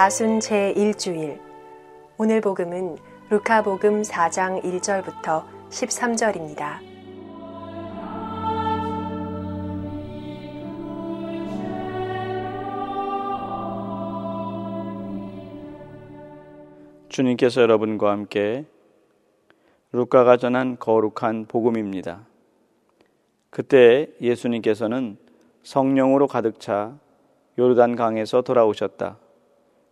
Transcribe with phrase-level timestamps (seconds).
[0.00, 1.38] 사순 제1주일
[2.16, 2.96] 오늘 복음은
[3.28, 6.78] 루카 복음 4장 1절부터 13절입니다.
[17.10, 18.64] 주님께서 여러분과 함께
[19.92, 22.26] 루카가 전한 거룩한 복음입니다.
[23.50, 25.18] 그때 예수님께서는
[25.62, 26.96] 성령으로 가득 차
[27.58, 29.18] 요르단 강에서 돌아오셨다.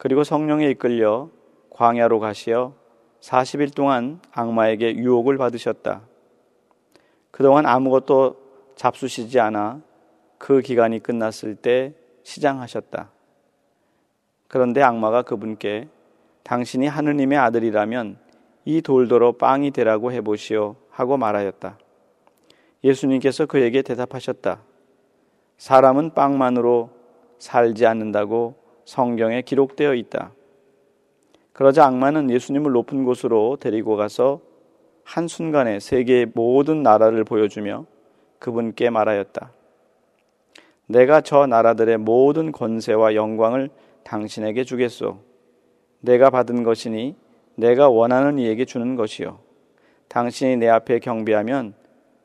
[0.00, 1.28] 그리고 성령에 이끌려
[1.68, 2.72] 광야로 가시어
[3.20, 6.00] 40일 동안 악마에게 유혹을 받으셨다.
[7.30, 8.34] 그동안 아무것도
[8.76, 9.82] 잡수시지 않아
[10.38, 11.92] 그 기간이 끝났을 때
[12.22, 13.10] 시장하셨다.
[14.48, 15.88] 그런데 악마가 그분께
[16.44, 18.16] 당신이 하느님의 아들이라면
[18.64, 21.78] 이 돌더러 빵이 되라고 해보시오 하고 말하였다.
[22.84, 24.62] 예수님께서 그에게 대답하셨다.
[25.58, 26.88] 사람은 빵만으로
[27.38, 28.59] 살지 않는다고
[28.90, 30.32] 성경에 기록되어 있다.
[31.52, 34.40] 그러자 악마는 예수님을 높은 곳으로 데리고 가서
[35.04, 37.86] 한순간에 세계의 모든 나라를 보여주며
[38.40, 39.52] 그분께 말하였다.
[40.86, 43.70] 내가 저 나라들의 모든 권세와 영광을
[44.02, 45.20] 당신에게 주겠소.
[46.00, 47.14] 내가 받은 것이니
[47.54, 49.38] 내가 원하는 이에게 주는 것이요.
[50.08, 51.74] 당신이 내 앞에 경배하면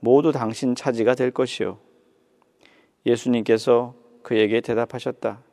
[0.00, 1.78] 모두 당신 차지가 될 것이요.
[3.06, 5.46] 예수님께서 그에게 대답하셨다.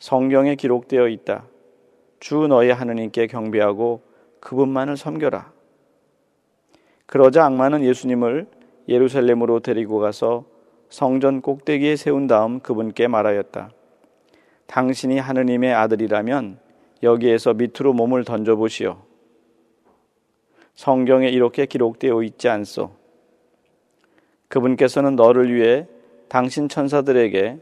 [0.00, 1.44] 성경에 기록되어 있다.
[2.20, 4.00] 주 너의 하느님께 경배하고
[4.40, 5.52] 그분만을 섬겨라.
[7.04, 8.46] 그러자 악마는 예수님을
[8.88, 10.46] 예루살렘으로 데리고 가서
[10.88, 13.70] 성전 꼭대기에 세운 다음 그분께 말하였다.
[14.66, 16.58] 당신이 하느님의 아들이라면
[17.02, 19.02] 여기에서 밑으로 몸을 던져보시오.
[20.74, 22.90] 성경에 이렇게 기록되어 있지 않소.
[24.48, 25.86] 그분께서는 너를 위해
[26.28, 27.58] 당신 천사들에게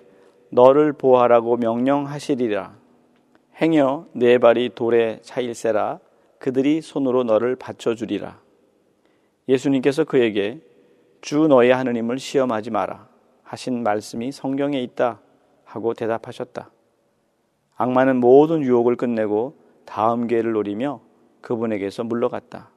[0.50, 2.76] 너를 보하라고 명령하시리라.
[3.60, 5.98] 행여 네 발이 돌에 차일세라.
[6.38, 8.40] 그들이 손으로 너를 받쳐주리라.
[9.48, 10.60] 예수님께서 그에게
[11.20, 13.08] 주 너의 하느님을 시험하지 마라.
[13.42, 15.20] 하신 말씀이 성경에 있다.
[15.64, 16.70] 하고 대답하셨다.
[17.76, 21.00] 악마는 모든 유혹을 끝내고 다음 기회를 노리며
[21.40, 22.70] 그분에게서 물러갔다.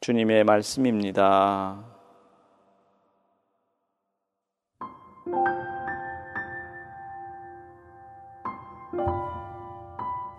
[0.00, 1.93] 주님의 말씀입니다.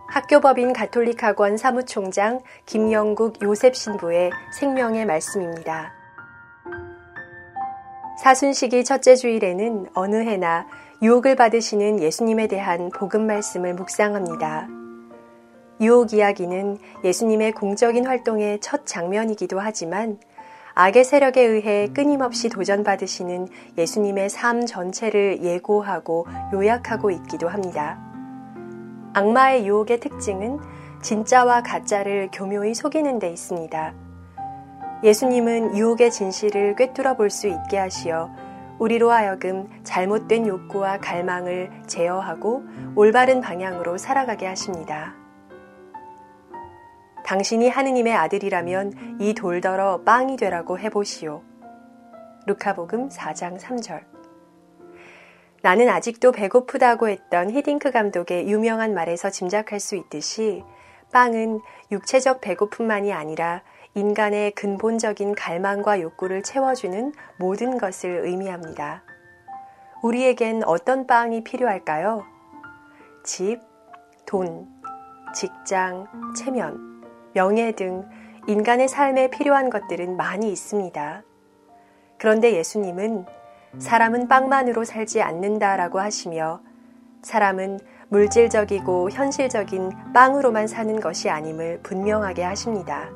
[0.07, 5.91] 학교법인 가톨릭학원 사무총장 김영국 요셉 신부의 생명의 말씀입니다.
[8.23, 10.67] 사순시기 첫째 주일에는 어느 해나
[11.01, 14.69] 유혹을 받으시는 예수님에 대한 복음 말씀을 묵상합니다.
[15.81, 20.17] 유혹 이야기는 예수님의 공적인 활동의 첫 장면이기도 하지만
[20.75, 28.14] 악의 세력에 의해 끊임없이 도전받으시는 예수님의 삶 전체를 예고하고 요약하고 있기도 합니다.
[29.15, 30.59] 악마의 유혹의 특징은
[31.01, 33.93] 진짜와 가짜를 교묘히 속이는 데 있습니다.
[35.03, 38.29] 예수님은 유혹의 진실을 꿰뚫어 볼 수 있게 하시어
[38.77, 42.65] 우리로 하여금 잘못된 욕구와 갈망을 제어하고
[42.97, 45.13] 올바른 방향으로 살아가게 하십니다.
[47.23, 51.41] 당신이 하느님의 아들이라면 이 돌더러 빵이 되라고 해보시오.
[52.47, 54.14] 루카복음 4장 3절.
[55.65, 60.63] 나는 아직도 배고프다고 했던 히딩크 감독의 유명한 말에서 짐작할 수 있듯이
[61.11, 61.59] 빵은
[61.91, 63.63] 육체적 배고픔만이 아니라
[63.95, 69.01] 인간의 근본적인 갈망과 욕구를 채워주는 모든 것을 의미합니다.
[70.03, 72.23] 우리에겐 어떤 빵이 필요할까요?
[73.23, 73.59] 집,
[74.27, 74.67] 돈,
[75.33, 76.05] 직장,
[76.37, 77.03] 체면,
[77.33, 78.07] 명예 등
[78.45, 81.23] 인간의 삶에 필요한 것들은 많이 있습니다.
[82.19, 83.25] 그런데 예수님은
[83.80, 86.62] 사람은 빵만으로 살지 않는다라고 하시며
[87.22, 93.10] 사람은 물질적이고 현실적인 빵으로만 사는 것이 아님을 분명하게 하십니다.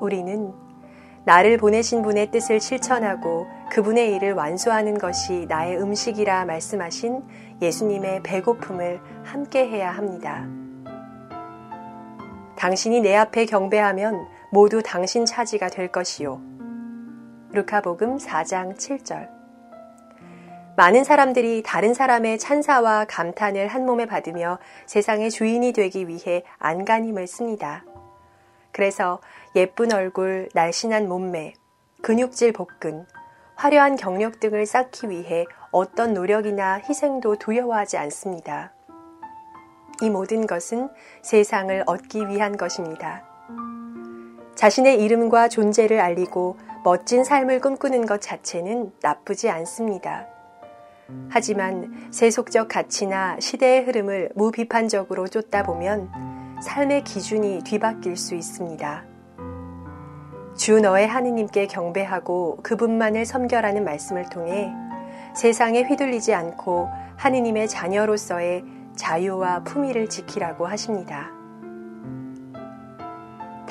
[0.00, 0.52] 우리는
[1.24, 7.22] 나를 보내신 분의 뜻을 실천하고 그분의 일을 완수하는 것이 나의 음식이라 말씀하신
[7.62, 10.46] 예수님의 배고픔을 함께 해야 합니다.
[12.56, 16.40] 당신이 내 앞에 경배하면 모두 당신 차지가 될 것이요.
[17.54, 19.28] 루카복음 4장 7절.
[20.74, 27.84] 많은 사람들이 다른 사람의 찬사와 감탄을 한 몸에 받으며 세상의 주인이 되기 위해 안간힘을 씁니다.
[28.72, 29.20] 그래서
[29.54, 31.52] 예쁜 얼굴, 날씬한 몸매,
[32.00, 33.04] 근육질 복근,
[33.56, 38.72] 화려한 경력 등을 쌓기 위해 어떤 노력이나 희생도 두려워하지 않습니다.
[40.00, 40.88] 이 모든 것은
[41.20, 43.24] 세상을 얻기 위한 것입니다.
[44.54, 50.26] 자신의 이름과 존재를 알리고 멋진 삶을 꿈꾸는 것 자체는 나쁘지 않습니다.
[51.28, 56.10] 하지만 세속적 가치나 시대의 흐름을 무비판적으로 쫓다 보면
[56.62, 59.04] 삶의 기준이 뒤바뀔 수 있습니다.
[60.56, 64.72] 주 너의 하느님께 경배하고 그분만을 섬겨라는 말씀을 통해
[65.34, 68.64] 세상에 휘둘리지 않고 하느님의 자녀로서의
[68.96, 71.41] 자유와 품위를 지키라고 하십니다.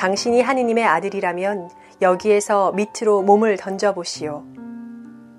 [0.01, 1.69] 당신이 하느님의 아들이라면
[2.01, 4.43] 여기에서 밑으로 몸을 던져보시오.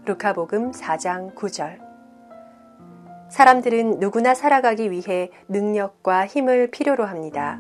[0.05, 1.81] 루카복음 4장 9절.
[3.29, 7.59] 사람들은 누구나 살아가기 위해 능력과 힘을 필요로 합니다.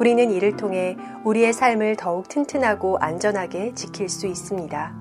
[0.00, 4.92] 우리는 이를 통해 우리의 삶을 더욱 튼튼하고 안전하게 지킬 수 있습니다.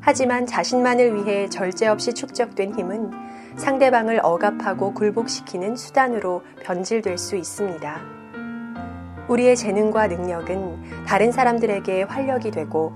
[0.00, 3.10] 하지만 자신만을 위해 절제 없이 축적된 힘은
[3.56, 8.21] 상대방을 억압하고 굴복시키는 수단으로 변질될 수 있습니다.
[9.32, 12.92] 우리의 재능과 능력은 다른 사람들에게 활력이 되고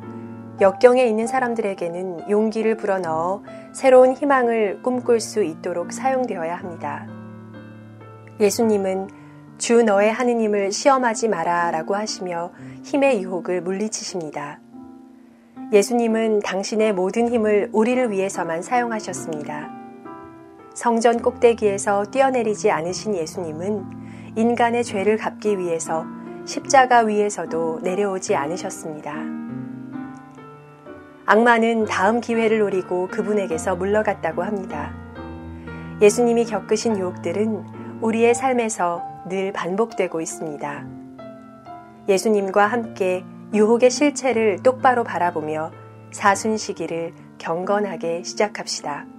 [0.60, 3.42] 역경에 있는 사람들에게는 용기를 불어넣어
[3.72, 7.06] 새로운 희망을 꿈꿀 수 있도록 사용되어야 합니다.
[8.38, 9.08] 예수님은
[9.58, 12.52] 주 너의 하느님을 시험하지 마라 라고 하시며
[12.84, 14.60] 힘의 유혹을 물리치십니다.
[15.72, 19.70] 예수님은 당신의 모든 힘을 우리를 위해서만 사용하셨습니다.
[20.74, 23.84] 성전 꼭대기에서 뛰어내리지 않으신 예수님은
[24.36, 26.04] 인간의 죄를 갚기 위해서
[26.46, 29.12] 십자가 위에서도 내려오지 않으셨습니다.
[31.26, 34.94] 악마는 다음 기회를 노리고 그분에게서 물러갔다고 합니다.
[36.00, 37.64] 예수님이 겪으신 유혹들은
[38.00, 40.86] 우리의 삶에서 늘 반복되고 있습니다.
[42.08, 45.72] 예수님과 함께 유혹의 실체를 똑바로 바라보며
[46.12, 49.15] 사순 시기를 경건하게 시작합시다.